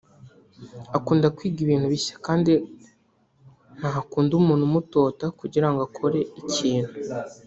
Akunda 0.97 1.27
kwiga 1.35 1.59
ibintu 1.65 1.85
bishya 1.93 2.15
kandi 2.25 2.53
nta 3.77 3.93
kunda 4.09 4.33
umuntu 4.41 4.63
umutota 4.69 5.25
kugira 5.39 5.67
ngo 5.71 5.81
akore 5.87 6.19
ikintu 6.41 6.93